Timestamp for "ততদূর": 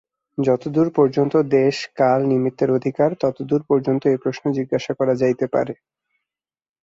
3.21-3.61